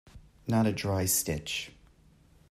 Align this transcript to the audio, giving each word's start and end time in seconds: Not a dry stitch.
Not 0.47 0.65
a 0.65 0.71
dry 0.71 1.05
stitch. 1.05 1.69